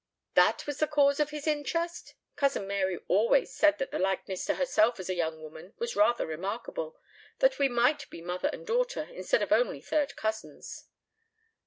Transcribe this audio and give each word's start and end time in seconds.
"That 0.33 0.65
was 0.65 0.79
the 0.79 0.87
cause 0.87 1.19
of 1.19 1.29
his 1.29 1.45
interest? 1.45 2.15
Cousin 2.35 2.65
Mary 2.65 2.97
always 3.07 3.53
said 3.53 3.77
that 3.77 3.91
the 3.91 3.99
likeness 3.99 4.43
to 4.45 4.55
herself 4.55 4.99
as 4.99 5.11
a 5.11 5.13
young 5.15 5.43
woman 5.43 5.75
was 5.77 5.95
rather 5.95 6.25
remarkable, 6.25 6.97
that 7.37 7.59
we 7.59 7.69
might 7.69 8.09
be 8.09 8.19
mother 8.19 8.49
and 8.51 8.65
daughter 8.65 9.03
instead 9.13 9.43
of 9.43 9.51
only 9.51 9.79
third 9.79 10.15
cousins." 10.15 10.85